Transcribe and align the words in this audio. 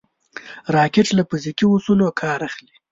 راکټ 0.75 1.07
له 1.17 1.23
فزیکي 1.29 1.65
اصولو 1.69 2.07
کار 2.21 2.39
اخلي 2.49 2.73